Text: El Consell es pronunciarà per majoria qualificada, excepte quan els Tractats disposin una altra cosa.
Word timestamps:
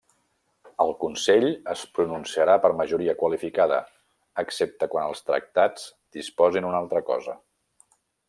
El 0.83 0.93
Consell 1.01 1.43
es 1.73 1.83
pronunciarà 1.97 2.55
per 2.63 2.71
majoria 2.79 3.15
qualificada, 3.19 3.77
excepte 4.45 4.89
quan 4.95 5.11
els 5.11 5.23
Tractats 5.29 5.85
disposin 6.19 6.69
una 6.73 6.83
altra 6.87 7.05
cosa. 7.13 7.37